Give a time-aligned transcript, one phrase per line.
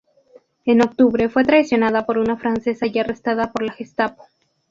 [0.65, 4.23] En octubre fue traicionada por una francesa y arrestada por la Gestapo.